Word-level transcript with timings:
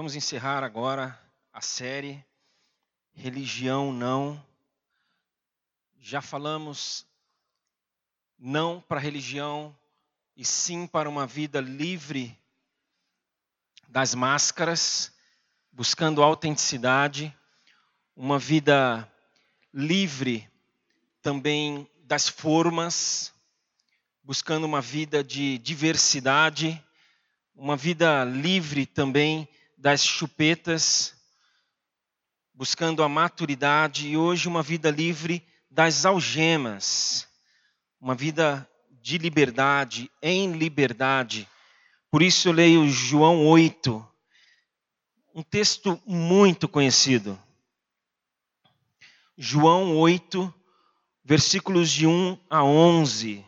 Vamos 0.00 0.16
encerrar 0.16 0.64
agora 0.64 1.20
a 1.52 1.60
série 1.60 2.24
Religião 3.12 3.92
Não. 3.92 4.42
Já 6.00 6.22
falamos 6.22 7.06
não 8.38 8.80
para 8.80 8.98
religião 8.98 9.76
e 10.34 10.42
sim 10.42 10.86
para 10.86 11.06
uma 11.06 11.26
vida 11.26 11.60
livre 11.60 12.34
das 13.88 14.14
máscaras, 14.14 15.12
buscando 15.70 16.22
autenticidade, 16.22 17.36
uma 18.16 18.38
vida 18.38 19.06
livre 19.70 20.48
também 21.20 21.86
das 22.04 22.26
formas, 22.26 23.34
buscando 24.24 24.64
uma 24.64 24.80
vida 24.80 25.22
de 25.22 25.58
diversidade, 25.58 26.82
uma 27.54 27.76
vida 27.76 28.24
livre 28.24 28.86
também 28.86 29.46
das 29.80 30.04
chupetas, 30.04 31.14
buscando 32.52 33.02
a 33.02 33.08
maturidade 33.08 34.08
e 34.08 34.14
hoje 34.14 34.46
uma 34.46 34.62
vida 34.62 34.90
livre 34.90 35.42
das 35.70 36.04
algemas, 36.04 37.26
uma 37.98 38.14
vida 38.14 38.68
de 38.90 39.16
liberdade, 39.16 40.10
em 40.20 40.52
liberdade. 40.52 41.48
Por 42.10 42.20
isso 42.20 42.48
eu 42.48 42.52
leio 42.52 42.86
João 42.90 43.46
8, 43.46 44.06
um 45.34 45.42
texto 45.42 45.98
muito 46.04 46.68
conhecido. 46.68 47.40
João 49.38 49.96
8, 49.96 50.52
versículos 51.24 51.90
de 51.90 52.06
1 52.06 52.38
a 52.50 52.62
11. 52.62 53.42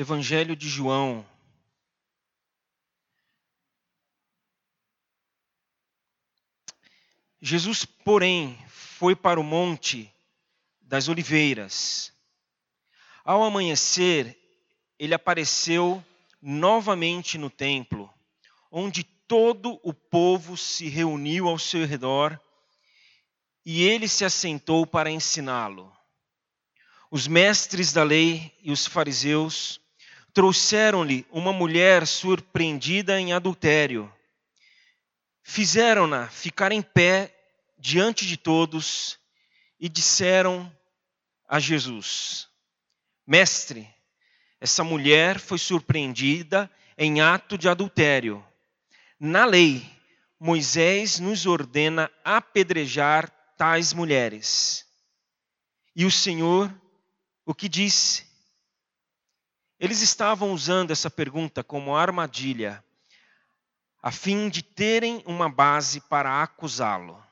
Evangelho 0.00 0.56
de 0.56 0.66
João. 0.66 1.26
Jesus, 7.38 7.84
porém, 7.84 8.58
foi 8.66 9.14
para 9.14 9.38
o 9.38 9.44
monte 9.44 10.10
das 10.80 11.08
oliveiras. 11.08 12.14
Ao 13.22 13.42
amanhecer, 13.42 14.38
ele 14.98 15.12
apareceu 15.12 16.02
novamente 16.40 17.36
no 17.36 17.50
templo, 17.50 18.10
onde 18.70 19.04
todo 19.04 19.78
o 19.82 19.92
povo 19.92 20.56
se 20.56 20.88
reuniu 20.88 21.46
ao 21.46 21.58
seu 21.58 21.84
redor, 21.84 22.40
e 23.66 23.82
ele 23.82 24.08
se 24.08 24.24
assentou 24.24 24.86
para 24.86 25.10
ensiná-lo. 25.10 25.94
Os 27.10 27.28
mestres 27.28 27.92
da 27.92 28.02
lei 28.02 28.50
e 28.62 28.72
os 28.72 28.86
fariseus 28.86 29.78
trouxeram-lhe 30.32 31.26
uma 31.30 31.52
mulher 31.52 32.06
surpreendida 32.06 33.20
em 33.20 33.32
adultério 33.32 34.12
fizeram-na 35.50 36.28
ficar 36.28 36.70
em 36.70 36.80
pé 36.80 37.34
diante 37.76 38.24
de 38.24 38.36
todos 38.36 39.18
e 39.80 39.88
disseram 39.88 40.72
a 41.48 41.58
Jesus: 41.58 42.48
Mestre, 43.26 43.88
essa 44.60 44.84
mulher 44.84 45.40
foi 45.40 45.58
surpreendida 45.58 46.70
em 46.96 47.20
ato 47.20 47.58
de 47.58 47.68
adultério. 47.68 48.44
Na 49.18 49.44
lei, 49.44 49.84
Moisés 50.38 51.18
nos 51.18 51.46
ordena 51.46 52.08
apedrejar 52.24 53.28
tais 53.58 53.92
mulheres. 53.92 54.86
E 55.96 56.04
o 56.04 56.10
Senhor, 56.10 56.72
o 57.44 57.52
que 57.52 57.68
disse? 57.68 58.29
Eles 59.80 60.02
estavam 60.02 60.52
usando 60.52 60.90
essa 60.90 61.10
pergunta 61.10 61.64
como 61.64 61.96
armadilha 61.96 62.84
a 64.02 64.12
fim 64.12 64.50
de 64.50 64.62
terem 64.62 65.22
uma 65.24 65.48
base 65.48 66.02
para 66.02 66.42
acusá-lo. 66.42 67.22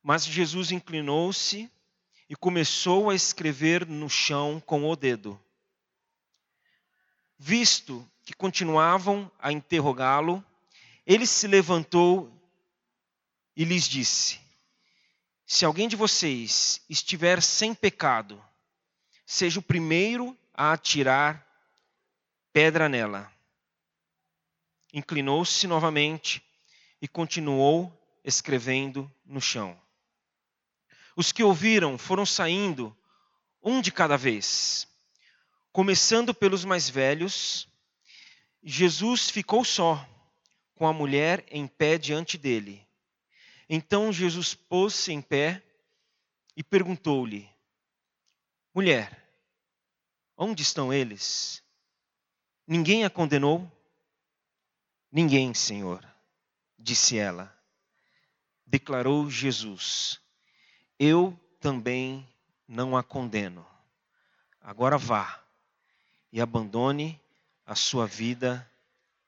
Mas 0.00 0.24
Jesus 0.24 0.70
inclinou-se 0.70 1.68
e 2.28 2.36
começou 2.36 3.10
a 3.10 3.14
escrever 3.14 3.84
no 3.84 4.08
chão 4.08 4.62
com 4.64 4.88
o 4.88 4.94
dedo. 4.94 5.40
Visto 7.36 8.08
que 8.24 8.32
continuavam 8.32 9.30
a 9.40 9.50
interrogá-lo, 9.50 10.44
ele 11.04 11.26
se 11.26 11.48
levantou 11.48 12.32
e 13.56 13.64
lhes 13.64 13.88
disse: 13.88 14.38
Se 15.44 15.64
alguém 15.64 15.88
de 15.88 15.96
vocês 15.96 16.80
estiver 16.88 17.42
sem 17.42 17.74
pecado, 17.74 18.40
seja 19.26 19.58
o 19.58 19.62
primeiro 19.62 20.38
a 20.60 20.74
atirar 20.74 21.42
pedra 22.52 22.86
nela 22.86 23.32
inclinou-se 24.92 25.66
novamente 25.66 26.42
e 27.00 27.08
continuou 27.08 27.90
escrevendo 28.22 29.10
no 29.24 29.40
chão. 29.40 29.80
Os 31.16 31.32
que 31.32 31.42
ouviram 31.42 31.96
foram 31.96 32.26
saindo, 32.26 32.94
um 33.62 33.80
de 33.80 33.90
cada 33.90 34.18
vez. 34.18 34.86
Começando 35.72 36.34
pelos 36.34 36.62
mais 36.62 36.90
velhos, 36.90 37.66
Jesus 38.62 39.30
ficou 39.30 39.64
só, 39.64 40.06
com 40.74 40.86
a 40.86 40.92
mulher 40.92 41.42
em 41.50 41.66
pé 41.66 41.96
diante 41.96 42.36
dele. 42.36 42.86
Então 43.66 44.12
Jesus 44.12 44.54
pôs-se 44.54 45.10
em 45.10 45.22
pé 45.22 45.62
e 46.54 46.62
perguntou-lhe: 46.62 47.48
Mulher, 48.74 49.19
onde 50.40 50.62
estão 50.62 50.90
eles? 50.90 51.62
Ninguém 52.66 53.04
a 53.04 53.10
condenou? 53.10 53.70
Ninguém, 55.12 55.52
Senhor, 55.52 56.02
disse 56.78 57.18
ela. 57.18 57.54
Declarou 58.64 59.28
Jesus: 59.28 60.18
Eu 60.98 61.38
também 61.60 62.26
não 62.66 62.96
a 62.96 63.02
condeno. 63.02 63.66
Agora 64.62 64.96
vá 64.96 65.44
e 66.32 66.40
abandone 66.40 67.20
a 67.66 67.74
sua 67.74 68.06
vida 68.06 68.68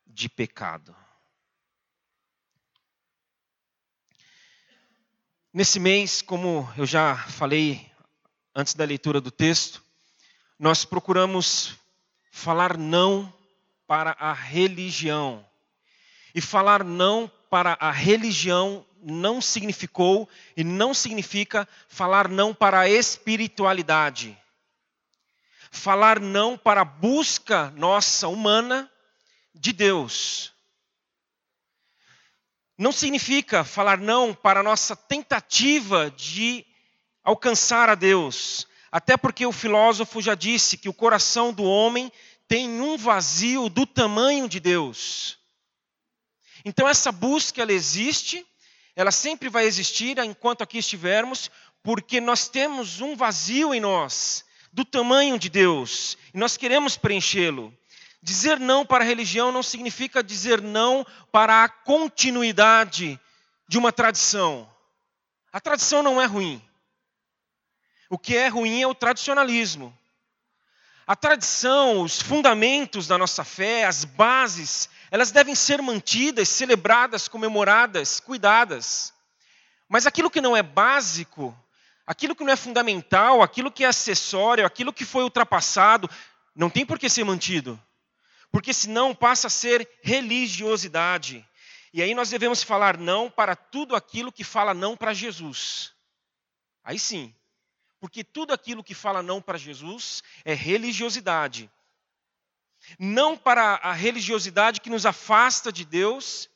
de 0.07 0.31
pecado. 0.31 0.97
Nesse 5.53 5.79
mês, 5.79 6.23
como 6.23 6.73
eu 6.77 6.87
já 6.87 7.17
falei 7.17 7.91
antes 8.55 8.73
da 8.73 8.85
leitura 8.85 9.21
do 9.21 9.31
texto, 9.31 9.85
nós 10.63 10.85
procuramos 10.85 11.75
falar 12.31 12.79
não 12.79 13.35
para 13.85 14.13
a 14.13 14.33
religião 14.33 15.45
e 16.33 16.41
falar 16.41 16.85
não 16.85 17.29
para 17.51 17.77
a 17.81 17.91
religião 17.91 18.87
não 19.03 19.41
significou 19.41 20.29
e 20.57 20.63
não 20.63 20.95
significa 20.95 21.69
falar 21.89 22.29
não 22.29 22.55
para 22.55 22.79
a 22.79 22.89
espiritualidade. 22.89 24.39
Falar 25.73 26.21
não 26.21 26.57
para 26.57 26.83
a 26.83 26.85
busca 26.85 27.73
nossa 27.73 28.29
humana 28.29 28.89
de 29.53 29.73
Deus. 29.73 30.53
Não 32.79 32.93
significa 32.93 33.65
falar 33.65 33.99
não 33.99 34.33
para 34.33 34.61
a 34.61 34.63
nossa 34.63 34.95
tentativa 34.95 36.09
de 36.13 36.65
alcançar 37.25 37.89
a 37.89 37.97
Deus. 37.97 38.69
Até 38.93 39.17
porque 39.17 39.47
o 39.47 39.53
filósofo 39.53 40.21
já 40.21 40.35
disse 40.35 40.77
que 40.77 40.89
o 40.89 40.93
coração 40.93 41.51
do 41.51 41.65
homem 41.65 42.13
tem 42.47 42.69
um 42.69 42.99
vazio 42.99 43.71
do 43.71 43.87
tamanho 43.87 44.47
de 44.47 44.61
Deus. 44.61 45.39
Então 46.63 46.87
essa 46.87 47.11
busca 47.11 47.63
ela 47.63 47.73
existe, 47.73 48.47
ela 48.95 49.11
sempre 49.11 49.49
vai 49.49 49.65
existir 49.65 50.19
enquanto 50.19 50.61
aqui 50.61 50.77
estivermos, 50.77 51.51
porque 51.83 52.21
nós 52.21 52.49
temos 52.49 53.01
um 53.01 53.17
vazio 53.17 53.73
em 53.73 53.81
nós, 53.81 54.45
do 54.71 54.85
tamanho 54.85 55.39
de 55.39 55.49
Deus, 55.49 56.19
e 56.35 56.39
nós 56.39 56.59
queremos 56.59 56.95
preenchê-lo. 56.95 57.75
Dizer 58.23 58.61
não 58.61 58.85
para 58.85 59.03
a 59.03 59.07
religião 59.07 59.51
não 59.51 59.63
significa 59.63 60.23
dizer 60.23 60.61
não 60.61 61.05
para 61.33 61.65
a 61.65 61.69
continuidade 61.69 63.19
de 63.67 63.79
uma 63.79 63.91
tradição. 63.91 64.71
A 65.51 65.59
tradição 65.59 66.03
não 66.03 66.21
é 66.21 66.27
ruim. 66.27 66.63
O 68.13 68.19
que 68.19 68.37
é 68.37 68.47
ruim 68.47 68.83
é 68.83 68.87
o 68.87 68.95
tradicionalismo. 68.95 69.99
A 71.07 71.17
tradição, 71.17 72.03
os 72.03 72.21
fundamentos 72.21 73.07
da 73.07 73.17
nossa 73.17 73.43
fé, 73.43 73.87
as 73.87 74.05
bases, 74.05 74.91
elas 75.11 75.31
devem 75.31 75.55
ser 75.55 75.81
mantidas, 75.81 76.51
celebradas, 76.51 77.27
comemoradas, 77.27 78.21
cuidadas. 78.21 79.15
Mas 79.89 80.07
aquilo 80.07 80.31
que 80.31 80.43
não 80.43 80.55
é 80.55 80.63
básico, 80.63 81.59
aquilo 82.07 82.37
que 82.37 82.45
não 82.45 82.53
é 82.53 82.57
fundamental, 82.57 83.41
aquilo 83.41 83.73
que 83.73 83.83
é 83.83 83.89
acessório, 83.89 84.67
aquilo 84.67 84.93
que 84.93 85.07
foi 85.07 85.25
ultrapassado, 85.25 86.07
não 86.55 86.69
tem 86.69 86.85
por 86.85 86.99
que 86.99 87.09
ser 87.09 87.25
mantido. 87.25 87.83
Porque 88.51 88.75
senão 88.75 89.15
passa 89.15 89.47
a 89.47 89.51
ser 89.51 89.89
religiosidade. 90.03 91.49
E 91.95 92.03
aí 92.03 92.13
nós 92.13 92.29
devemos 92.29 92.63
falar 92.63 92.99
não 92.99 93.31
para 93.31 93.57
tudo 93.57 93.97
aquilo 93.97 94.31
que 94.31 94.45
fala 94.45 94.75
não 94.75 94.99
para 94.99 95.15
Jesus. 95.15 95.95
Aí 96.85 96.99
sim. 96.99 97.35
Porque 98.03 98.25
tudo 98.25 98.53
aquilo 98.53 98.83
que 98.83 98.97
fala 98.97 99.23
não 99.23 99.41
para 99.41 99.57
Jesus 99.57 100.25
é 100.45 100.55
religiosidade. 100.55 101.71
não 102.99 103.39
para 103.39 103.77
a 103.77 103.93
religiosidade 103.93 104.81
que 104.81 104.91
nos 104.91 105.07
afasta 105.07 105.71
de 105.71 105.85
Deus, 105.85 106.51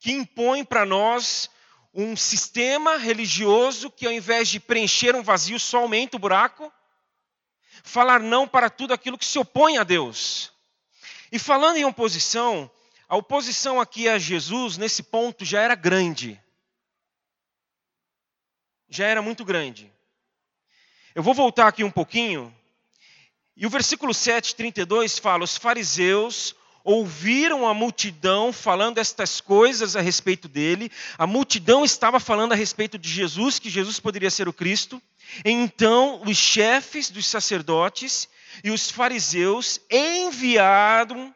que 0.00 0.10
impõe 0.10 0.64
para 0.64 0.86
nós 0.86 1.50
um 1.92 2.16
sistema 2.16 2.96
religioso 2.96 3.90
que, 3.90 4.06
ao 4.06 4.12
invés 4.12 4.48
de 4.48 4.58
preencher 4.58 5.14
um 5.14 5.22
vazio, 5.22 5.60
só 5.60 5.80
aumenta 5.82 6.16
o 6.16 6.18
buraco. 6.18 6.72
Falar 7.82 8.18
não 8.18 8.48
para 8.48 8.70
tudo 8.70 8.94
aquilo 8.94 9.18
que 9.18 9.26
se 9.26 9.38
opõe 9.38 9.76
a 9.76 9.84
Deus. 9.84 10.50
E 11.30 11.38
falando 11.38 11.76
em 11.76 11.84
oposição, 11.84 12.70
a 13.06 13.16
oposição 13.18 13.78
aqui 13.78 14.08
a 14.08 14.18
Jesus, 14.18 14.78
nesse 14.78 15.02
ponto, 15.02 15.44
já 15.44 15.60
era 15.60 15.74
grande. 15.74 16.42
Já 18.88 19.04
era 19.04 19.20
muito 19.20 19.44
grande. 19.44 19.92
Eu 21.14 21.22
vou 21.22 21.34
voltar 21.34 21.66
aqui 21.68 21.82
um 21.82 21.90
pouquinho. 21.90 22.54
E 23.56 23.66
o 23.66 23.70
versículo 23.70 24.14
7, 24.14 24.54
32 24.54 25.18
fala: 25.18 25.44
Os 25.44 25.56
fariseus 25.56 26.54
ouviram 26.84 27.66
a 27.66 27.74
multidão 27.74 28.52
falando 28.52 28.98
estas 28.98 29.40
coisas 29.40 29.96
a 29.96 30.00
respeito 30.00 30.48
dele. 30.48 30.90
A 31.18 31.26
multidão 31.26 31.84
estava 31.84 32.20
falando 32.20 32.52
a 32.52 32.56
respeito 32.56 32.98
de 32.98 33.08
Jesus, 33.08 33.58
que 33.58 33.68
Jesus 33.68 33.98
poderia 33.98 34.30
ser 34.30 34.48
o 34.48 34.52
Cristo. 34.52 35.02
Então, 35.44 36.22
os 36.24 36.36
chefes 36.36 37.10
dos 37.10 37.26
sacerdotes 37.26 38.28
e 38.62 38.70
os 38.70 38.90
fariseus 38.90 39.80
enviaram 39.90 41.34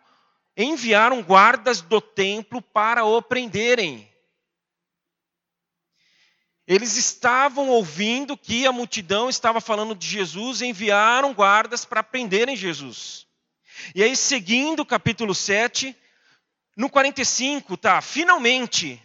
enviaram 0.56 1.22
guardas 1.22 1.80
do 1.80 2.00
templo 2.00 2.60
para 2.60 3.04
o 3.04 3.22
prenderem. 3.22 4.12
Eles 6.72 6.96
estavam 6.96 7.69
ouvindo 7.69 8.34
que 8.34 8.66
a 8.66 8.72
multidão 8.72 9.28
estava 9.28 9.60
falando 9.60 9.94
de 9.94 10.06
Jesus, 10.06 10.62
enviaram 10.62 11.34
guardas 11.34 11.84
para 11.84 12.02
prenderem 12.02 12.56
Jesus. 12.56 13.26
E 13.94 14.02
aí, 14.02 14.16
seguindo 14.16 14.80
o 14.80 14.86
capítulo 14.86 15.34
7, 15.34 15.94
no 16.74 16.88
45, 16.88 17.76
tá, 17.76 18.00
finalmente, 18.00 18.98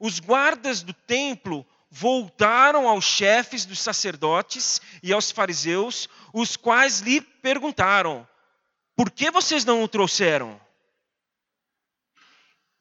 os 0.00 0.18
guardas 0.18 0.82
do 0.82 0.92
templo 0.92 1.64
voltaram 1.88 2.88
aos 2.88 3.04
chefes 3.04 3.64
dos 3.64 3.78
sacerdotes 3.78 4.80
e 5.04 5.12
aos 5.12 5.30
fariseus, 5.30 6.08
os 6.32 6.56
quais 6.56 6.98
lhe 6.98 7.20
perguntaram: 7.20 8.26
por 8.96 9.08
que 9.08 9.30
vocês 9.30 9.64
não 9.64 9.84
o 9.84 9.88
trouxeram? 9.88 10.60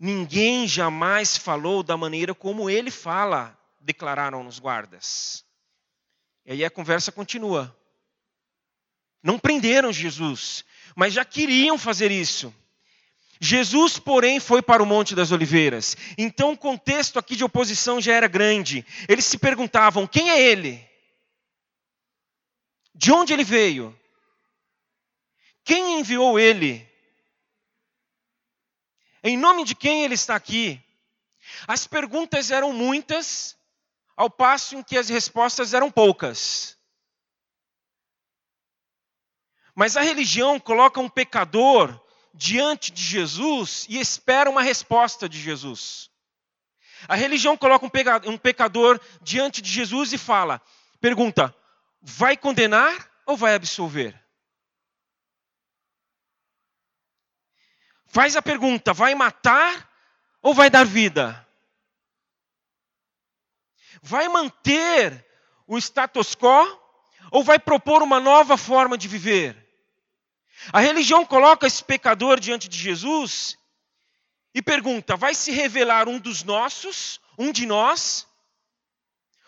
Ninguém 0.05 0.67
jamais 0.67 1.38
falou 1.38 1.81
da 1.81 1.95
maneira 1.95 2.35
como 2.35 2.69
ele 2.69 2.91
fala, 2.91 3.57
declararam 3.79 4.45
os 4.45 4.59
guardas. 4.59 5.45
E 6.45 6.51
aí 6.51 6.65
a 6.65 6.69
conversa 6.69 7.09
continua. 7.09 7.73
Não 9.23 9.39
prenderam 9.39 9.94
Jesus, 9.94 10.65
mas 10.94 11.13
já 11.13 11.23
queriam 11.23 11.77
fazer 11.77 12.11
isso. 12.11 12.53
Jesus, 13.39 13.97
porém, 13.97 14.41
foi 14.41 14.61
para 14.61 14.83
o 14.83 14.85
Monte 14.85 15.15
das 15.15 15.31
Oliveiras. 15.31 15.95
Então 16.17 16.51
o 16.51 16.57
contexto 16.57 17.17
aqui 17.17 17.38
de 17.38 17.45
oposição 17.45 18.01
já 18.01 18.11
era 18.13 18.27
grande. 18.27 18.85
Eles 19.07 19.23
se 19.23 19.38
perguntavam: 19.38 20.05
quem 20.05 20.31
é 20.31 20.41
ele? 20.51 20.85
De 22.94 23.09
onde 23.09 23.31
ele 23.31 23.45
veio? 23.45 23.97
Quem 25.63 26.01
enviou 26.01 26.38
ele? 26.38 26.93
Em 29.24 29.38
nome 29.38 29.64
de 29.64 29.74
quem 29.74 30.04
ele 30.04 30.16
está 30.16 30.36
aqui? 30.36 30.84
As 31.68 31.88
perguntas 31.88 32.52
eram 32.52 32.74
muitas, 32.74 33.58
ao 34.18 34.30
passo 34.30 34.75
em 34.75 34.84
que 34.84 34.98
as 34.98 35.10
respostas 35.10 35.74
eram 35.74 35.90
poucas. 35.90 36.78
Mas 39.74 39.98
a 39.98 40.02
religião 40.02 40.60
coloca 40.60 41.00
um 41.00 41.10
pecador 41.10 42.00
diante 42.34 42.92
de 42.92 43.02
Jesus 43.02 43.86
e 43.90 44.00
espera 44.00 44.50
uma 44.50 44.62
resposta 44.62 45.28
de 45.30 45.40
Jesus. 45.40 46.10
A 47.08 47.16
religião 47.16 47.58
coloca 47.58 47.86
um 47.86 48.38
pecador 48.38 49.00
diante 49.22 49.62
de 49.62 49.70
Jesus 49.70 50.14
e 50.14 50.18
fala, 50.18 50.62
pergunta: 51.00 51.56
vai 52.02 52.38
condenar 52.38 53.10
ou 53.25 53.36
vai 53.36 53.56
absolver? 53.56 54.23
Faz 58.13 58.36
a 58.36 58.44
pergunta: 58.44 58.94
vai 58.94 59.15
matar 59.15 59.89
ou 60.39 60.54
vai 60.54 60.69
dar 60.69 60.86
vida? 60.86 61.48
Vai 64.04 64.30
manter 64.30 65.25
o 65.65 65.80
status 65.80 66.36
quo 66.36 66.80
ou 67.31 67.44
vai 67.44 67.57
propor 67.57 68.04
uma 68.04 68.19
nova 68.19 68.56
forma 68.56 69.00
de 69.00 69.07
viver? 69.07 69.57
A 70.71 70.80
religião 70.80 71.25
coloca 71.25 71.65
esse 71.65 71.83
pecador 71.83 72.39
diante 72.39 72.69
de 72.69 72.77
Jesus 72.77 73.57
e 74.54 74.62
pergunta: 74.62 75.18
vai 75.18 75.33
se 75.33 75.50
revelar 75.50 76.07
um 76.07 76.19
dos 76.19 76.44
nossos, 76.44 77.19
um 77.36 77.51
de 77.51 77.65
nós, 77.65 78.27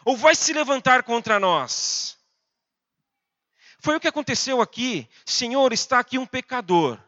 ou 0.04 0.18
vai 0.18 0.34
se 0.34 0.52
levantar 0.54 1.04
contra 1.04 1.40
nós? 1.40 2.18
Foi 3.80 3.96
o 3.96 4.00
que 4.00 4.08
aconteceu 4.08 4.60
aqui. 4.60 5.08
Senhor, 5.24 5.72
está 5.72 6.00
aqui 6.00 6.18
um 6.18 6.26
pecador. 6.26 7.00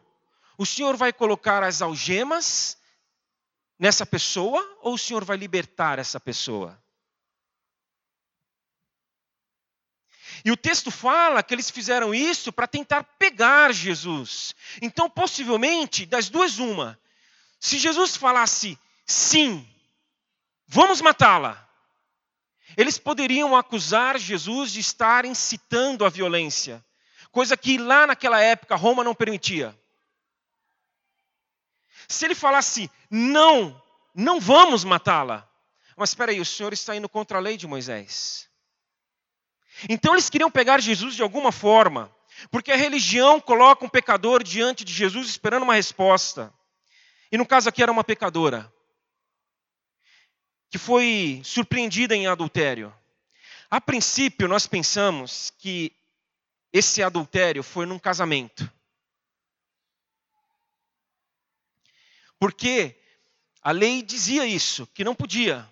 O 0.58 0.66
Senhor 0.66 0.96
vai 0.96 1.12
colocar 1.12 1.62
as 1.62 1.80
algemas 1.80 2.76
nessa 3.78 4.04
pessoa 4.04 4.60
ou 4.82 4.94
o 4.94 4.98
Senhor 4.98 5.24
vai 5.24 5.36
libertar 5.36 6.00
essa 6.00 6.18
pessoa? 6.18 6.76
E 10.44 10.50
o 10.50 10.56
texto 10.56 10.90
fala 10.90 11.42
que 11.42 11.54
eles 11.54 11.70
fizeram 11.70 12.12
isso 12.12 12.52
para 12.52 12.66
tentar 12.66 13.04
pegar 13.18 13.72
Jesus. 13.72 14.54
Então, 14.82 15.08
possivelmente, 15.08 16.04
das 16.04 16.28
duas, 16.28 16.58
uma. 16.58 16.98
Se 17.60 17.78
Jesus 17.78 18.16
falasse 18.16 18.76
sim, 19.06 19.66
vamos 20.66 21.00
matá-la, 21.00 21.68
eles 22.76 22.98
poderiam 22.98 23.56
acusar 23.56 24.18
Jesus 24.18 24.72
de 24.72 24.80
estar 24.80 25.24
incitando 25.24 26.04
a 26.04 26.08
violência, 26.08 26.84
coisa 27.30 27.56
que 27.56 27.78
lá 27.78 28.06
naquela 28.06 28.40
época 28.40 28.76
Roma 28.76 29.02
não 29.02 29.14
permitia. 29.14 29.76
Se 32.08 32.24
ele 32.24 32.34
falasse, 32.34 32.90
não, 33.10 33.80
não 34.14 34.40
vamos 34.40 34.82
matá-la. 34.82 35.48
Mas 35.96 36.10
espera 36.10 36.32
aí, 36.32 36.40
o 36.40 36.44
Senhor 36.44 36.72
está 36.72 36.96
indo 36.96 37.08
contra 37.08 37.38
a 37.38 37.40
lei 37.40 37.56
de 37.56 37.66
Moisés. 37.66 38.48
Então 39.88 40.14
eles 40.14 40.30
queriam 40.30 40.50
pegar 40.50 40.80
Jesus 40.80 41.14
de 41.14 41.22
alguma 41.22 41.52
forma, 41.52 42.12
porque 42.50 42.72
a 42.72 42.76
religião 42.76 43.40
coloca 43.40 43.84
um 43.84 43.88
pecador 43.88 44.42
diante 44.42 44.84
de 44.84 44.92
Jesus 44.92 45.28
esperando 45.28 45.64
uma 45.64 45.74
resposta. 45.74 46.52
E 47.30 47.36
no 47.36 47.46
caso 47.46 47.68
aqui 47.68 47.82
era 47.82 47.92
uma 47.92 48.02
pecadora, 48.02 48.72
que 50.70 50.78
foi 50.78 51.40
surpreendida 51.44 52.16
em 52.16 52.26
adultério. 52.26 52.94
A 53.70 53.80
princípio, 53.80 54.48
nós 54.48 54.66
pensamos 54.66 55.52
que 55.58 55.92
esse 56.72 57.02
adultério 57.02 57.62
foi 57.62 57.84
num 57.86 57.98
casamento. 57.98 58.70
Porque 62.38 62.96
a 63.62 63.70
lei 63.70 64.02
dizia 64.02 64.46
isso, 64.46 64.86
que 64.88 65.04
não 65.04 65.14
podia. 65.14 65.68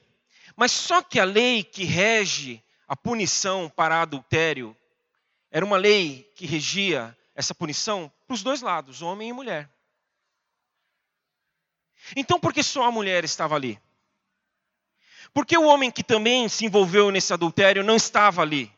Mas 0.57 0.73
só 0.73 1.03
que 1.03 1.21
a 1.21 1.25
lei 1.25 1.63
que 1.63 1.85
rege 1.85 2.63
a 2.89 2.97
punição 2.97 3.69
para 3.69 4.03
adultério 4.03 4.77
era 5.51 5.65
uma 5.65 5.77
lei 5.77 6.31
que 6.35 6.47
regia 6.47 7.17
essa 7.35 7.55
punição 7.55 8.13
para 8.27 8.35
os 8.35 8.43
dois 8.43 8.63
lados, 8.63 9.03
homem 9.03 9.29
e 9.29 9.33
mulher. 9.33 9.71
Então, 12.15 12.39
por 12.39 12.53
que 12.53 12.63
só 12.63 12.85
a 12.85 12.91
mulher 12.91 13.25
estava 13.25 13.55
ali? 13.55 13.81
Porque 15.33 15.57
o 15.57 15.67
homem 15.67 15.91
que 15.91 16.03
também 16.03 16.49
se 16.49 16.65
envolveu 16.65 17.11
nesse 17.11 17.33
adultério 17.33 17.85
não 17.85 17.97
estava 17.97 18.43
ali? 18.43 18.73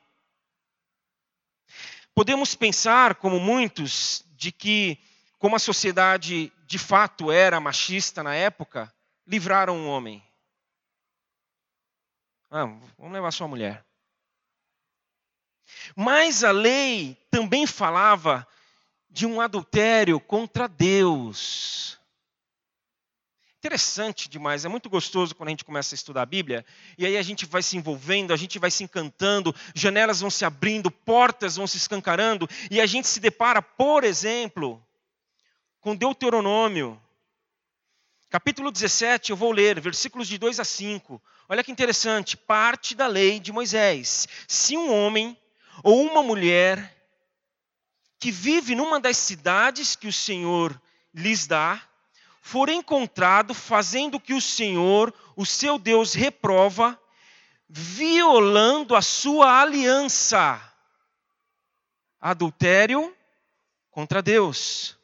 Podemos 2.14 2.54
pensar, 2.54 3.14
como 3.14 3.38
muitos, 3.38 4.25
de 4.37 4.50
que, 4.50 4.99
como 5.38 5.57
a 5.57 5.61
sociedade 5.61 6.52
de 6.66 6.78
fato 6.78 7.30
era 7.30 7.61
machista 7.61 8.23
na 8.23 8.35
época, 8.35 8.92
livraram 9.26 9.76
um 9.76 9.88
homem. 9.88 10.23
Ah, 12.50 12.64
vamos 12.99 13.12
levar 13.12 13.30
sua 13.30 13.47
mulher. 13.47 13.85
Mas 15.95 16.42
a 16.42 16.50
lei 16.50 17.16
também 17.30 17.66
falava 17.66 18.47
de 19.11 19.26
um 19.26 19.40
adultério 19.40 20.18
contra 20.18 20.66
Deus. 20.66 21.99
Interessante 23.59 24.28
demais, 24.28 24.64
é 24.64 24.68
muito 24.68 24.88
gostoso 24.88 25.35
quando 25.35 25.49
a 25.49 25.50
gente 25.50 25.64
começa 25.64 25.92
a 25.92 25.97
estudar 25.97 26.23
a 26.23 26.26
Bíblia, 26.26 26.64
e 26.97 27.04
aí 27.04 27.16
a 27.16 27.23
gente 27.23 27.45
vai 27.45 27.61
se 27.61 27.76
envolvendo, 27.76 28.33
a 28.33 28.37
gente 28.37 28.57
vai 28.59 28.71
se 28.71 28.85
encantando, 28.85 29.54
janelas 29.75 30.21
vão 30.21 30.30
se 30.30 30.45
abrindo, 30.45 30.90
portas 30.90 31.57
vão 31.57 31.66
se 31.66 31.76
escancarando, 31.76 32.49
e 32.71 32.80
a 32.80 32.87
gente 32.87 33.09
se 33.09 33.18
depara, 33.18 33.61
por 33.61 34.04
exemplo, 34.04 34.80
com 35.81 35.95
Deuteronômio. 35.95 37.01
Capítulo 38.31 38.71
17, 38.71 39.31
eu 39.31 39.37
vou 39.37 39.53
ler, 39.53 39.81
versículos 39.81 40.29
de 40.29 40.37
2 40.37 40.61
a 40.61 40.65
5. 40.65 41.23
Olha 41.49 41.65
que 41.65 41.73
interessante, 41.73 42.37
parte 42.37 42.95
da 42.95 43.07
lei 43.07 43.41
de 43.41 43.53
Moisés. 43.53 44.29
Se 44.47 44.77
um 44.77 44.93
homem 44.93 45.37
ou 45.83 46.03
uma 46.03 46.23
mulher 46.23 46.95
que 48.19 48.31
vive 48.31 48.75
numa 48.75 49.01
das 49.01 49.17
cidades 49.17 49.97
que 49.97 50.09
o 50.09 50.13
Senhor 50.13 50.79
lhes 51.15 51.47
dá, 51.47 51.81
for 52.43 52.69
encontrado 52.69 53.55
fazendo 53.55 54.17
o 54.17 54.21
que 54.21 54.35
o 54.35 54.41
Senhor, 54.41 55.15
o 55.37 55.47
seu 55.47 55.79
Deus, 55.79 56.13
reprova, 56.13 57.01
violando 57.69 58.95
a 58.97 59.01
sua 59.01 59.61
aliança. 59.61 60.61
Adultério 62.21 63.15
contra 63.91 64.21
Deus. 64.21 64.98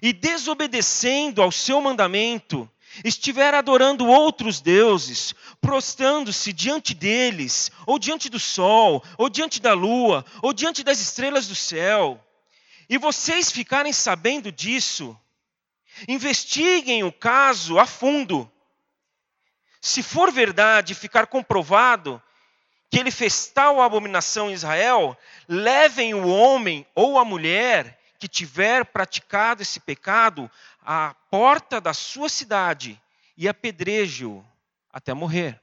E 0.00 0.12
desobedecendo 0.12 1.42
ao 1.42 1.50
seu 1.50 1.80
mandamento, 1.80 2.70
estiver 3.04 3.54
adorando 3.54 4.06
outros 4.06 4.60
deuses, 4.60 5.34
prostrando-se 5.60 6.52
diante 6.52 6.94
deles, 6.94 7.70
ou 7.86 7.98
diante 7.98 8.28
do 8.28 8.38
sol, 8.38 9.02
ou 9.16 9.28
diante 9.28 9.60
da 9.60 9.72
lua, 9.72 10.24
ou 10.42 10.52
diante 10.52 10.82
das 10.82 11.00
estrelas 11.00 11.46
do 11.46 11.54
céu, 11.54 12.22
e 12.88 12.96
vocês 12.96 13.52
ficarem 13.52 13.92
sabendo 13.92 14.50
disso, 14.50 15.18
investiguem 16.08 17.04
o 17.04 17.12
caso 17.12 17.78
a 17.78 17.86
fundo. 17.86 18.50
Se 19.80 20.02
for 20.02 20.32
verdade 20.32 20.94
ficar 20.94 21.26
comprovado 21.26 22.22
que 22.90 22.98
ele 22.98 23.10
fez 23.10 23.46
tal 23.46 23.82
abominação 23.82 24.50
em 24.50 24.54
Israel, 24.54 25.16
levem 25.46 26.14
o 26.14 26.26
homem 26.26 26.86
ou 26.94 27.18
a 27.18 27.24
mulher 27.24 27.97
que 28.18 28.28
tiver 28.28 28.84
praticado 28.84 29.62
esse 29.62 29.78
pecado 29.80 30.50
à 30.82 31.14
porta 31.30 31.80
da 31.80 31.94
sua 31.94 32.28
cidade 32.28 33.00
e 33.36 33.48
apedreje-o 33.48 34.44
até 34.92 35.14
morrer. 35.14 35.60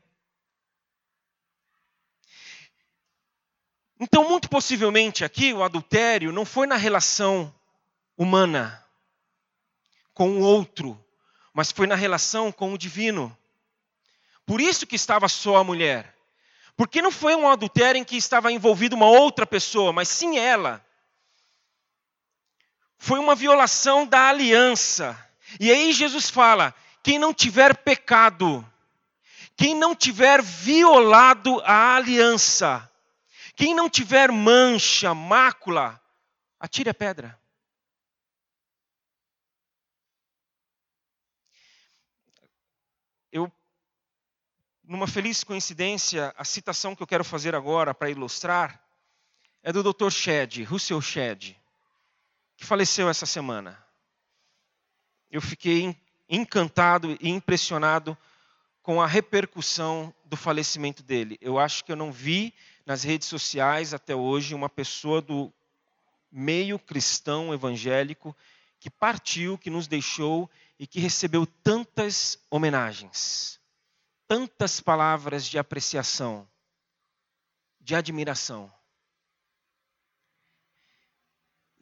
Então, 4.00 4.28
muito 4.28 4.50
possivelmente 4.50 5.24
aqui, 5.24 5.54
o 5.54 5.64
adultério 5.64 6.32
não 6.32 6.46
foi 6.46 6.68
na 6.68 6.76
relação 6.76 7.54
humana 8.18 8.86
com 10.14 10.38
o 10.38 10.42
outro, 10.42 11.02
mas 11.54 11.72
foi 11.72 11.88
na 11.88 11.96
relação 11.96 12.52
com 12.52 12.74
o 12.74 12.78
divino. 12.78 13.36
Por 14.46 14.62
isso 14.62 14.86
que 14.86 14.96
estava 14.96 15.28
só 15.28 15.58
a 15.58 15.64
mulher. 15.64 16.16
Porque 16.76 17.02
não 17.02 17.12
foi 17.12 17.36
um 17.36 17.48
adultério 17.48 18.00
em 18.00 18.04
que 18.04 18.18
estava 18.18 18.52
envolvida 18.52 18.96
uma 18.96 19.08
outra 19.08 19.46
pessoa, 19.46 19.94
mas 19.94 20.10
sim 20.10 20.38
ela. 20.38 20.86
Foi 22.98 23.20
uma 23.20 23.36
violação 23.36 24.06
da 24.06 24.30
aliança. 24.30 25.18
E 25.60 25.72
aí 25.72 25.94
Jesus 25.94 26.30
fala: 26.30 26.74
quem 27.04 27.20
não 27.20 27.34
tiver 27.34 27.78
pecado, 27.78 28.66
quem 29.56 29.76
não 29.76 29.96
tiver 29.96 30.42
violado 30.42 31.62
a 31.62 31.96
aliança, 31.96 32.92
quem 33.56 33.74
não 33.74 33.90
tiver 33.90 34.32
mancha, 34.32 35.14
mácula, 35.14 36.02
atire 36.60 36.90
a 36.90 36.94
pedra. 36.94 37.40
Eu, 43.32 43.52
numa 44.84 45.08
feliz 45.08 45.44
coincidência, 45.44 46.34
a 46.38 46.44
citação 46.44 46.96
que 46.96 47.04
eu 47.04 47.08
quero 47.08 47.24
fazer 47.24 47.54
agora 47.54 47.94
para 47.94 48.10
ilustrar 48.10 48.82
é 49.62 49.72
do 49.72 49.84
Dr. 49.84 50.10
Shedd, 50.10 50.64
Russell 50.64 51.02
Shedd, 51.02 51.56
que 52.58 52.66
faleceu 52.66 53.10
essa 53.10 53.26
semana. 53.26 53.78
Eu 55.30 55.42
fiquei 55.42 55.96
encantado 56.30 57.18
e 57.20 57.30
impressionado 57.30 58.18
com 58.82 59.02
a 59.02 59.08
repercussão 59.08 60.14
do 60.26 60.38
falecimento 60.38 61.02
dele. 61.02 61.38
Eu 61.42 61.58
acho 61.58 61.84
que 61.84 61.92
eu 61.92 61.96
não 61.96 62.12
vi 62.12 62.54
nas 62.86 63.04
redes 63.04 63.28
sociais 63.28 63.94
até 63.94 64.16
hoje 64.16 64.54
uma 64.54 64.70
pessoa 64.70 65.22
do 65.22 65.52
meio 66.32 66.78
cristão 66.78 67.54
evangélico 67.54 68.36
que 68.80 68.90
partiu, 68.90 69.58
que 69.58 69.70
nos 69.70 69.88
deixou 69.88 70.50
e 70.78 70.86
que 70.86 71.00
recebeu 71.00 71.46
tantas 71.46 72.38
homenagens, 72.50 73.60
tantas 74.28 74.80
palavras 74.80 75.46
de 75.48 75.58
apreciação, 75.58 76.48
de 77.80 77.96
admiração. 77.96 78.72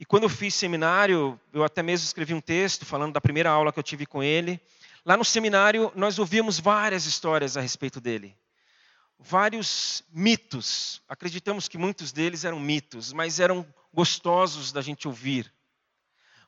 E 0.04 0.06
quando 0.06 0.24
eu 0.24 0.30
fiz 0.30 0.54
seminário, 0.54 1.40
eu 1.54 1.64
até 1.64 1.82
mesmo 1.82 2.06
escrevi 2.06 2.34
um 2.34 2.42
texto 2.42 2.86
falando 2.86 3.14
da 3.14 3.22
primeira 3.22 3.50
aula 3.50 3.72
que 3.72 3.80
eu 3.80 3.84
tive 3.84 4.06
com 4.06 4.22
ele. 4.22 4.60
Lá 5.06 5.16
no 5.16 5.24
seminário, 5.24 5.94
nós 5.96 6.20
ouvimos 6.20 6.60
várias 6.60 7.06
histórias 7.06 7.56
a 7.56 7.62
respeito 7.62 8.02
dele 8.02 8.36
vários 9.18 10.04
mitos. 10.12 11.02
Acreditamos 11.08 11.70
que 11.70 11.78
muitos 11.78 12.12
deles 12.12 12.44
eram 12.44 12.60
mitos, 12.60 13.14
mas 13.14 13.40
eram 13.40 13.66
gostosos 13.94 14.74
da 14.74 14.82
gente 14.82 15.08
ouvir. 15.08 15.52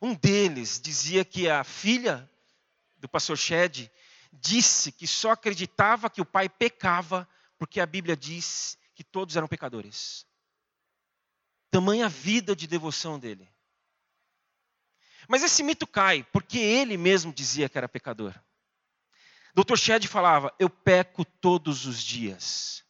Um 0.01 0.13
deles 0.13 0.79
dizia 0.79 1.23
que 1.23 1.49
a 1.49 1.63
filha 1.63 2.29
do 2.97 3.07
pastor 3.07 3.37
Shed 3.37 3.89
disse 4.33 4.91
que 4.91 5.07
só 5.07 5.31
acreditava 5.31 6.09
que 6.09 6.19
o 6.19 6.25
pai 6.25 6.49
pecava 6.49 7.25
porque 7.57 7.79
a 7.79 7.85
Bíblia 7.85 8.17
diz 8.17 8.77
que 8.93 9.03
todos 9.03 9.37
eram 9.37 9.47
pecadores. 9.47 10.25
Tamanha 11.75 12.07
vida 12.07 12.55
de 12.55 12.67
devoção 12.67 13.19
dele. 13.19 13.45
Mas 15.27 15.43
esse 15.43 15.61
mito 15.61 15.85
cai 15.85 16.23
porque 16.31 16.57
ele 16.57 16.95
mesmo 16.95 17.33
dizia 17.33 17.67
que 17.67 17.77
era 17.77 17.89
pecador. 17.89 18.33
Dr. 19.53 19.75
Shedd 19.75 20.07
falava: 20.07 20.55
Eu 20.57 20.69
peco 20.69 21.25
todos 21.25 21.85
os 21.85 22.01
dias. 22.01 22.81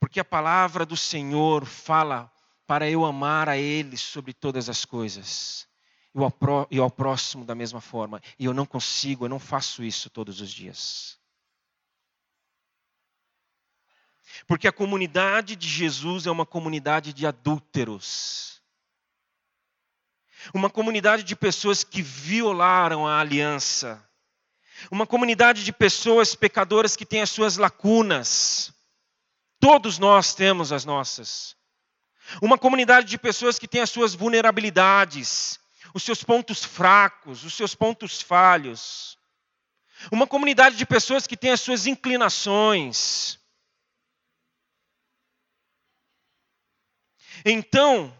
Porque 0.00 0.18
a 0.18 0.24
palavra 0.24 0.86
do 0.86 0.96
Senhor 0.96 1.66
fala 1.66 2.32
para 2.66 2.88
eu 2.88 3.04
amar 3.04 3.50
a 3.50 3.58
Ele 3.58 3.98
sobre 3.98 4.32
todas 4.32 4.70
as 4.70 4.86
coisas. 4.86 5.68
E 6.70 6.78
ao 6.78 6.90
próximo 6.90 7.44
da 7.44 7.54
mesma 7.54 7.82
forma. 7.82 8.18
E 8.38 8.46
eu 8.46 8.54
não 8.54 8.64
consigo, 8.64 9.26
eu 9.26 9.28
não 9.28 9.38
faço 9.38 9.84
isso 9.84 10.08
todos 10.08 10.40
os 10.40 10.50
dias. 10.50 11.18
Porque 14.46 14.68
a 14.68 14.72
comunidade 14.72 15.56
de 15.56 15.68
Jesus 15.68 16.26
é 16.26 16.30
uma 16.30 16.46
comunidade 16.46 17.12
de 17.12 17.26
adúlteros. 17.26 18.60
Uma 20.52 20.70
comunidade 20.70 21.22
de 21.22 21.34
pessoas 21.34 21.82
que 21.84 22.02
violaram 22.02 23.06
a 23.06 23.20
aliança 23.20 24.06
uma 24.90 25.06
comunidade 25.06 25.64
de 25.64 25.72
pessoas 25.72 26.34
pecadoras 26.34 26.96
que 26.96 27.06
tem 27.06 27.22
as 27.22 27.30
suas 27.30 27.56
lacunas. 27.56 28.72
Todos 29.58 29.98
nós 29.98 30.34
temos 30.34 30.72
as 30.72 30.84
nossas. 30.84 31.56
Uma 32.42 32.58
comunidade 32.58 33.06
de 33.06 33.18
pessoas 33.18 33.58
que 33.58 33.68
tem 33.68 33.80
as 33.80 33.90
suas 33.90 34.14
vulnerabilidades, 34.14 35.58
os 35.94 36.02
seus 36.02 36.22
pontos 36.22 36.64
fracos, 36.64 37.44
os 37.44 37.54
seus 37.54 37.74
pontos 37.74 38.20
falhos. 38.20 39.16
Uma 40.12 40.26
comunidade 40.26 40.76
de 40.76 40.84
pessoas 40.84 41.26
que 41.26 41.36
tem 41.36 41.50
as 41.50 41.60
suas 41.60 41.86
inclinações. 41.86 43.38
Então, 47.44 48.16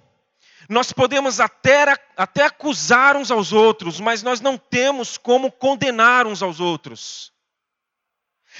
nós 0.68 0.92
podemos 0.92 1.40
até, 1.40 1.94
até 2.16 2.44
acusar 2.44 3.16
uns 3.16 3.30
aos 3.30 3.52
outros, 3.52 4.00
mas 4.00 4.22
nós 4.22 4.40
não 4.40 4.58
temos 4.58 5.16
como 5.16 5.50
condenar 5.50 6.26
uns 6.26 6.42
aos 6.42 6.60
outros. 6.60 7.32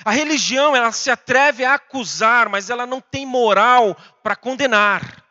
A 0.04 0.10
religião, 0.10 0.76
ela 0.76 0.92
se 0.92 1.10
atreve 1.10 1.64
a 1.64 1.75
acusar, 1.75 2.48
mas 2.48 2.70
ela 2.70 2.86
não 2.86 3.00
tem 3.00 3.26
moral 3.26 3.94
para 4.22 4.36
condenar. 4.36 5.25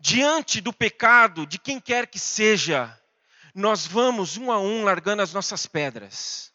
Diante 0.00 0.60
do 0.60 0.72
pecado 0.72 1.46
de 1.46 1.58
quem 1.58 1.80
quer 1.80 2.06
que 2.06 2.18
seja, 2.18 2.98
nós 3.54 3.86
vamos 3.86 4.36
um 4.36 4.50
a 4.50 4.58
um 4.58 4.84
largando 4.84 5.22
as 5.22 5.32
nossas 5.32 5.66
pedras. 5.66 6.52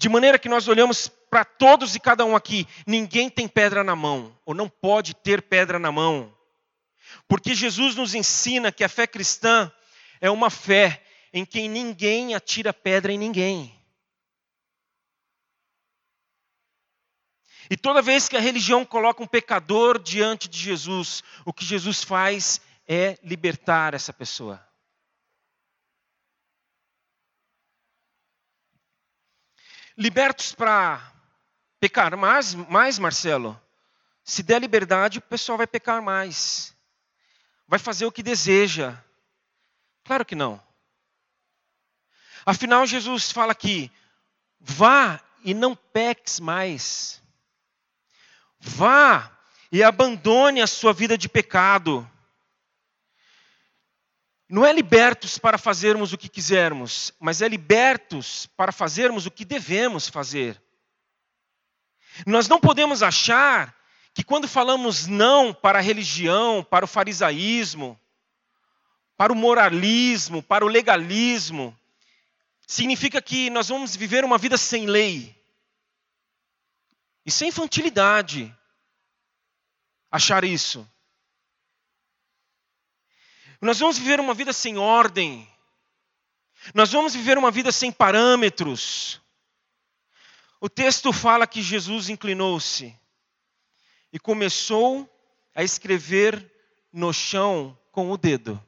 De 0.00 0.08
maneira 0.08 0.38
que 0.38 0.48
nós 0.48 0.66
olhamos 0.66 1.08
para 1.08 1.44
todos 1.44 1.94
e 1.94 2.00
cada 2.00 2.24
um 2.24 2.34
aqui, 2.34 2.66
ninguém 2.86 3.28
tem 3.28 3.46
pedra 3.46 3.84
na 3.84 3.94
mão, 3.94 4.34
ou 4.46 4.54
não 4.54 4.66
pode 4.66 5.12
ter 5.12 5.42
pedra 5.42 5.78
na 5.78 5.92
mão. 5.92 6.34
Porque 7.28 7.54
Jesus 7.54 7.96
nos 7.96 8.14
ensina 8.14 8.72
que 8.72 8.82
a 8.82 8.88
fé 8.88 9.06
cristã 9.06 9.70
é 10.18 10.30
uma 10.30 10.48
fé 10.48 11.04
em 11.34 11.44
quem 11.44 11.68
ninguém 11.68 12.34
atira 12.34 12.72
pedra 12.72 13.12
em 13.12 13.18
ninguém. 13.18 13.78
E 17.68 17.76
toda 17.76 18.00
vez 18.00 18.26
que 18.26 18.38
a 18.38 18.40
religião 18.40 18.86
coloca 18.86 19.22
um 19.22 19.26
pecador 19.26 20.02
diante 20.02 20.48
de 20.48 20.58
Jesus, 20.58 21.22
o 21.44 21.52
que 21.52 21.62
Jesus 21.62 22.02
faz 22.02 22.58
é 22.88 23.18
libertar 23.22 23.92
essa 23.92 24.14
pessoa. 24.14 24.66
Libertos 29.96 30.54
para 30.54 31.12
pecar 31.78 32.16
mais, 32.16 32.54
mais, 32.54 32.98
Marcelo. 32.98 33.60
Se 34.24 34.42
der 34.42 34.60
liberdade, 34.60 35.18
o 35.18 35.22
pessoal 35.22 35.58
vai 35.58 35.66
pecar 35.66 36.02
mais. 36.02 36.74
Vai 37.66 37.78
fazer 37.78 38.06
o 38.06 38.12
que 38.12 38.22
deseja. 38.22 38.96
Claro 40.04 40.24
que 40.24 40.34
não. 40.34 40.62
Afinal, 42.44 42.86
Jesus 42.86 43.30
fala 43.30 43.52
aqui: 43.52 43.90
vá 44.60 45.20
e 45.44 45.54
não 45.54 45.74
peques 45.74 46.40
mais. 46.40 47.22
vá 48.58 49.30
e 49.72 49.82
abandone 49.82 50.60
a 50.60 50.66
sua 50.66 50.92
vida 50.92 51.16
de 51.16 51.28
pecado. 51.28 52.08
Não 54.50 54.66
é 54.66 54.72
libertos 54.72 55.38
para 55.38 55.56
fazermos 55.56 56.12
o 56.12 56.18
que 56.18 56.28
quisermos, 56.28 57.12
mas 57.20 57.40
é 57.40 57.46
libertos 57.46 58.46
para 58.56 58.72
fazermos 58.72 59.24
o 59.24 59.30
que 59.30 59.44
devemos 59.44 60.08
fazer. 60.08 60.60
Nós 62.26 62.48
não 62.48 62.58
podemos 62.58 63.00
achar 63.00 63.72
que 64.12 64.24
quando 64.24 64.48
falamos 64.48 65.06
não 65.06 65.54
para 65.54 65.78
a 65.78 65.82
religião, 65.82 66.64
para 66.64 66.84
o 66.84 66.88
farisaísmo, 66.88 67.98
para 69.16 69.32
o 69.32 69.36
moralismo, 69.36 70.42
para 70.42 70.64
o 70.64 70.68
legalismo, 70.68 71.78
significa 72.66 73.22
que 73.22 73.50
nós 73.50 73.68
vamos 73.68 73.94
viver 73.94 74.24
uma 74.24 74.36
vida 74.36 74.58
sem 74.58 74.84
lei. 74.84 75.32
Isso 77.24 77.44
é 77.44 77.46
infantilidade. 77.46 78.52
Achar 80.10 80.42
isso. 80.42 80.84
Nós 83.60 83.78
vamos 83.78 83.98
viver 83.98 84.18
uma 84.18 84.32
vida 84.32 84.52
sem 84.52 84.78
ordem. 84.78 85.46
Nós 86.74 86.92
vamos 86.92 87.14
viver 87.14 87.36
uma 87.36 87.50
vida 87.50 87.70
sem 87.70 87.92
parâmetros. 87.92 89.20
O 90.60 90.68
texto 90.68 91.12
fala 91.12 91.46
que 91.46 91.62
Jesus 91.62 92.08
inclinou-se 92.08 92.94
e 94.12 94.18
começou 94.18 95.08
a 95.54 95.62
escrever 95.62 96.50
no 96.92 97.12
chão 97.12 97.78
com 97.92 98.10
o 98.10 98.18
dedo. 98.18 98.62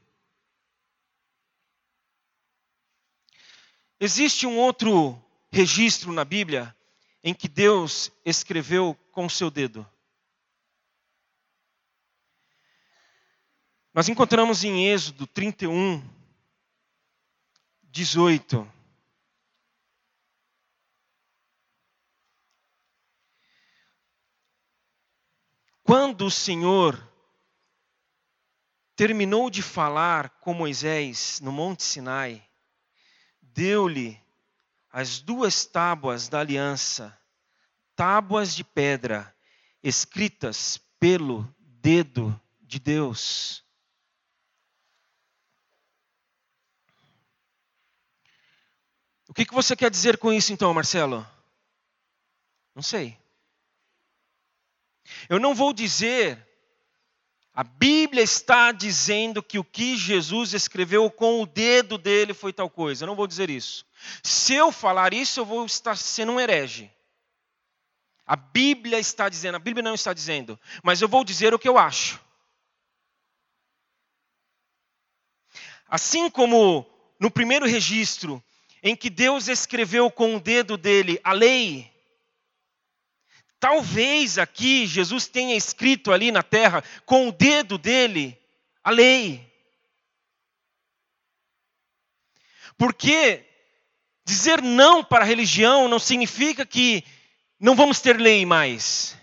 Existe 4.01 4.47
um 4.47 4.59
outro 4.59 5.23
registro 5.51 6.13
na 6.13 6.25
Bíblia 6.25 6.75
em 7.23 7.33
que 7.33 7.49
Deus 7.49 8.11
escreveu 8.25 8.95
com 9.13 9.27
o 9.27 9.31
seu 9.31 9.51
dedo. 9.51 9.89
Nós 13.95 14.09
encontramos 14.09 14.65
em 14.65 14.89
Êxodo 14.89 15.27
31, 15.27 16.03
18. 17.91 18.67
Quando 25.83 26.25
o 26.25 26.31
Senhor 26.31 27.07
terminou 28.97 29.51
de 29.51 29.61
falar 29.61 30.31
com 30.41 30.55
Moisés 30.55 31.39
no 31.43 31.53
Monte 31.53 31.83
Sinai, 31.83 32.43
deu-lhe 33.43 34.19
as 34.91 35.21
duas 35.21 35.67
tábuas 35.67 36.31
da 36.31 36.41
aliança, 36.41 37.15
tábuas 37.95 38.55
de 38.57 38.65
pedra, 38.65 39.37
escritas 39.83 40.79
pelo 40.99 41.47
dedo 41.61 42.41
de 42.63 42.79
Deus. 42.79 43.63
O 49.33 49.35
que, 49.35 49.47
que 49.47 49.55
você 49.55 49.75
quer 49.75 49.91
dizer 49.91 50.19
com 50.19 50.31
isso 50.31 50.53
então, 50.53 50.75
Marcelo? 50.75 51.27
Não 52.75 52.83
sei. 52.83 53.17
Eu 55.27 55.41
não 55.41 55.55
vou 55.55 55.73
dizer 55.73 56.47
a 57.55 57.65
Bíblia 57.65 58.23
está 58.23 58.73
dizendo 58.73 59.43
que 59.43 59.59
o 59.59 59.65
que 59.65 59.97
Jesus 59.97 60.53
escreveu 60.53 61.11
com 61.11 61.41
o 61.41 61.47
dedo 61.47 61.97
dele 61.97 62.35
foi 62.35 62.53
tal 62.53 62.69
coisa. 62.69 63.05
Eu 63.05 63.07
não 63.07 63.17
vou 63.17 63.27
dizer 63.27 63.49
isso. 63.49 63.87
Se 64.23 64.53
eu 64.53 64.71
falar 64.71 65.15
isso, 65.15 65.41
eu 65.41 65.47
vou 65.47 65.65
estar 65.65 65.97
sendo 65.97 66.33
um 66.33 66.41
herege. 66.41 66.91
A 68.27 68.37
Bíblia 68.37 68.99
está 68.99 69.31
dizendo, 69.31 69.55
a 69.55 69.59
Bíblia 69.59 69.83
não 69.83 69.95
está 69.95 70.13
dizendo, 70.13 70.61
mas 70.83 71.01
eu 71.01 71.09
vou 71.09 71.25
dizer 71.25 71.55
o 71.55 71.59
que 71.59 71.69
eu 71.71 71.79
acho. 71.79 72.21
Assim 75.89 76.29
como 76.29 76.87
no 77.19 77.31
primeiro 77.31 77.65
registro, 77.65 78.45
em 78.83 78.97
que 78.97 79.09
Deus 79.09 79.49
escreveu 79.49 80.11
com 80.11 80.37
o 80.37 80.41
dedo 80.41 80.77
dele 80.77 81.21
a 81.23 81.33
lei, 81.33 81.93
Talvez 83.63 84.39
aqui 84.39 84.89
Jesus 84.89 85.29
tenha 85.29 85.55
escrito 85.55 86.11
ali 86.11 86.33
na 86.33 86.43
terra, 86.43 86.83
com 87.07 87.29
o 87.29 87.33
dedo 87.33 87.79
dele, 87.79 88.37
a 88.83 88.91
lei. 88.91 89.49
Porque 92.77 93.47
dizer 94.25 94.61
não 94.61 95.05
para 95.05 95.23
a 95.23 95.29
religião 95.29 95.87
não 95.87 96.01
significa 96.01 96.67
que 96.67 97.05
não 97.61 97.77
vamos 97.77 98.01
ter 98.01 98.19
lei 98.19 98.45
mais. 98.45 99.17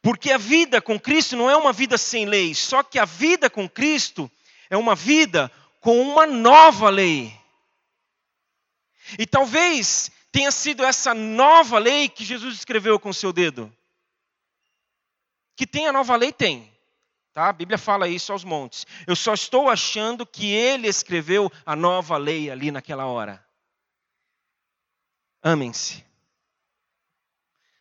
Porque 0.00 0.32
a 0.32 0.38
vida 0.38 0.80
com 0.80 0.98
Cristo 0.98 1.36
não 1.36 1.50
é 1.50 1.56
uma 1.58 1.70
vida 1.70 1.98
sem 1.98 2.24
lei, 2.24 2.54
só 2.54 2.82
que 2.82 2.98
a 2.98 3.04
vida 3.04 3.50
com 3.50 3.68
Cristo 3.68 4.30
é 4.70 4.76
uma 4.78 4.94
vida 4.94 5.52
com 5.80 6.00
uma 6.00 6.26
nova 6.26 6.90
lei. 6.90 7.38
E 9.18 9.26
talvez 9.26 10.10
tenha 10.32 10.50
sido 10.50 10.84
essa 10.84 11.14
nova 11.14 11.78
lei 11.78 12.08
que 12.08 12.24
Jesus 12.24 12.54
escreveu 12.54 12.98
com 12.98 13.08
o 13.08 13.14
seu 13.14 13.32
dedo. 13.32 13.74
Que 15.56 15.66
tem 15.66 15.86
a 15.86 15.92
nova 15.92 16.16
lei? 16.16 16.32
Tem. 16.32 16.72
Tá? 17.32 17.48
A 17.48 17.52
Bíblia 17.52 17.78
fala 17.78 18.08
isso 18.08 18.32
aos 18.32 18.44
montes. 18.44 18.86
Eu 19.06 19.14
só 19.14 19.34
estou 19.34 19.68
achando 19.68 20.26
que 20.26 20.52
ele 20.52 20.88
escreveu 20.88 21.50
a 21.64 21.76
nova 21.76 22.16
lei 22.16 22.50
ali 22.50 22.70
naquela 22.70 23.06
hora. 23.06 23.46
Amem-se. 25.42 26.04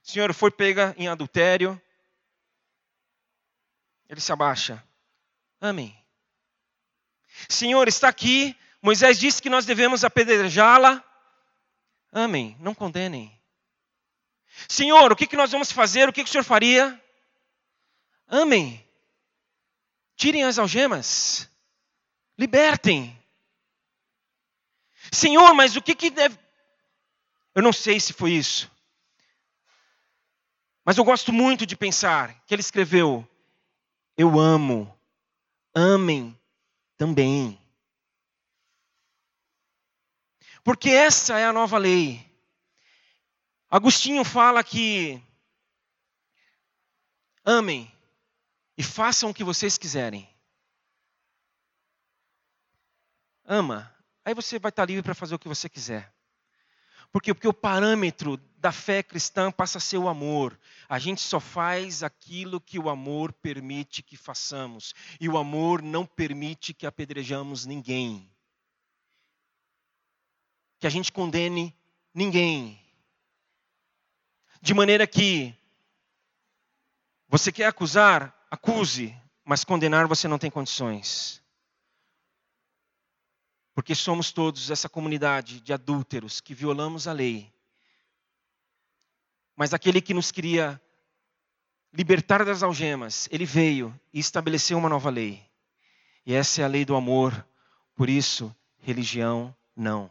Senhor, 0.03 0.34
foi 0.34 0.51
pega 0.51 0.93
em 0.97 1.08
adultério. 1.08 1.81
Ele 4.08 4.21
se 4.21 4.31
abaixa. 4.31 4.84
Amém. 5.60 6.04
Senhor, 7.50 7.88
está 7.88 8.08
aqui. 8.08 8.56
Moisés 8.82 9.19
disse 9.19 9.41
que 9.41 9.50
nós 9.50 9.65
devemos 9.65 10.04
apedrejá-la. 10.04 11.04
Amem, 12.12 12.56
não 12.60 12.74
condenem. 12.74 13.36
Senhor, 14.69 15.12
o 15.12 15.15
que, 15.15 15.28
que 15.28 15.36
nós 15.36 15.52
vamos 15.52 15.71
fazer? 15.71 16.08
O 16.08 16.13
que, 16.13 16.24
que 16.24 16.30
o 16.30 16.32
Senhor 16.32 16.43
faria? 16.43 17.02
Amem. 18.28 18.84
Tirem 20.15 20.43
as 20.43 20.58
algemas. 20.58 21.50
Libertem. 22.38 23.17
Senhor, 25.12 25.54
mas 25.54 25.76
o 25.76 25.82
que, 25.82 25.95
que 25.95 26.10
deve. 26.10 26.38
Eu 27.54 27.62
não 27.62 27.74
sei 27.74 28.00
se 28.00 28.13
foi 28.13 28.32
isso. 28.32 28.71
Mas 30.84 30.98
eu 30.98 31.04
gosto 31.04 31.34
muito 31.34 31.65
de 31.65 31.76
pensar 31.76 32.43
que 32.45 32.54
ele 32.54 32.62
escreveu: 32.62 33.28
Eu 34.17 34.39
amo, 34.39 34.93
amem 35.74 36.38
também. 36.97 37.60
Porque 40.63 40.89
essa 40.89 41.38
é 41.38 41.45
a 41.45 41.53
nova 41.53 41.77
lei. 41.77 42.25
Agostinho 43.69 44.23
fala 44.23 44.63
que 44.63 45.21
amem 47.43 47.91
e 48.77 48.84
façam 48.84 49.29
o 49.29 49.34
que 49.34 49.43
vocês 49.43 49.77
quiserem. 49.77 50.27
Ama, 53.43 53.95
aí 54.23 54.34
você 54.34 54.58
vai 54.58 54.69
estar 54.69 54.86
livre 54.86 55.03
para 55.03 55.13
fazer 55.13 55.36
o 55.36 55.39
que 55.39 55.47
você 55.47 55.69
quiser. 55.69 56.14
Porque, 57.15 57.34
porque 57.34 57.47
o 57.47 57.54
parâmetro 57.54 58.36
da 58.58 58.73
fé 58.73 59.01
cristã 59.01 59.49
passa 59.49 59.78
a 59.78 59.82
ser 59.82 59.97
o 59.97 60.10
amor. 60.10 60.60
A 60.89 60.99
gente 60.99 61.21
só 61.21 61.39
faz 61.39 62.04
aquilo 62.04 62.60
que 62.60 62.78
o 62.78 62.89
amor 62.89 63.32
permite 63.32 64.04
que 64.04 64.17
façamos. 64.17 64.93
E 65.17 65.30
o 65.30 65.38
amor 65.38 65.82
não 65.82 66.06
permite 66.06 66.73
que 66.73 66.86
apedrejamos 66.86 67.65
ninguém 67.65 68.30
que 70.78 70.88
a 70.88 70.89
gente 70.89 71.10
condene 71.10 71.73
ninguém. 72.13 72.78
De 74.62 74.73
maneira 74.73 75.08
que 75.08 75.56
você 77.30 77.49
quer 77.49 77.67
acusar, 77.67 78.45
acuse, 78.51 79.15
mas 79.45 79.63
condenar 79.63 80.06
você 80.06 80.28
não 80.28 80.38
tem 80.38 80.51
condições. 80.51 81.41
Porque 83.75 83.93
somos 83.93 84.31
todos 84.31 84.71
essa 84.71 84.88
comunidade 84.88 85.59
de 85.59 85.73
adúlteros 85.73 86.39
que 86.39 86.55
violamos 86.55 87.07
a 87.07 87.13
lei. 87.13 87.53
Mas 89.55 89.73
aquele 89.73 90.01
que 90.01 90.13
nos 90.13 90.31
queria 90.31 90.81
libertar 91.93 92.43
das 92.45 92.63
algemas, 92.63 93.27
ele 93.31 93.45
veio 93.45 93.97
e 94.13 94.19
estabeleceu 94.19 94.77
uma 94.77 94.89
nova 94.89 95.09
lei. 95.09 95.45
E 96.25 96.33
essa 96.33 96.61
é 96.61 96.63
a 96.63 96.69
lei 96.69 96.85
do 96.85 96.95
amor. 96.95 97.45
Por 97.95 98.09
isso, 98.09 98.55
religião 98.79 99.53
não. 99.75 100.09